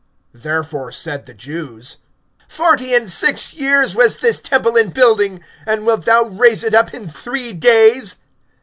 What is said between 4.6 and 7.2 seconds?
in building, and wilt thou raise it up in